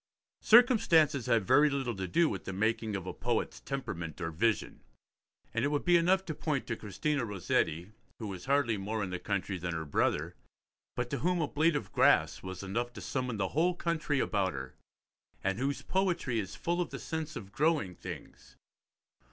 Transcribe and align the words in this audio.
Circumstances 0.41 1.27
have 1.27 1.45
very 1.45 1.69
little 1.69 1.95
to 1.95 2.07
do 2.07 2.27
with 2.27 2.45
the 2.45 2.53
making 2.53 2.95
of 2.95 3.05
a 3.05 3.13
poet's 3.13 3.59
temperament 3.59 4.19
or 4.19 4.31
vision, 4.31 4.81
and 5.53 5.63
it 5.63 5.67
would 5.67 5.85
be 5.85 5.95
enough 5.95 6.25
to 6.25 6.33
point 6.33 6.65
to 6.65 6.75
Christina 6.75 7.23
Rossetti, 7.23 7.91
who 8.17 8.25
was 8.25 8.45
hardly 8.45 8.77
more 8.77 9.03
in 9.03 9.11
the 9.11 9.19
country 9.19 9.59
than 9.59 9.75
her 9.75 9.85
brother, 9.85 10.35
but 10.95 11.11
to 11.11 11.19
whom 11.19 11.39
a 11.39 11.47
blade 11.47 11.75
of 11.75 11.91
grass 11.91 12.41
was 12.41 12.63
enough 12.63 12.91
to 12.93 12.99
summon 13.01 13.37
the 13.37 13.49
whole 13.49 13.75
country 13.75 14.19
about 14.19 14.53
her, 14.53 14.73
and 15.43 15.59
whose 15.59 15.83
poetry 15.83 16.39
is 16.39 16.55
full 16.55 16.81
of 16.81 16.89
the 16.89 16.97
sense 16.97 17.35
of 17.35 17.51
growing 17.51 17.93
things. 17.93 18.55